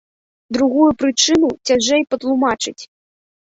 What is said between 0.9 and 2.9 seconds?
прычыну цяжэй патлумачыць.